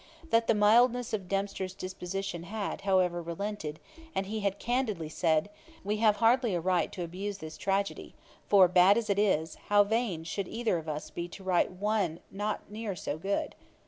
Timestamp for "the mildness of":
0.47-1.27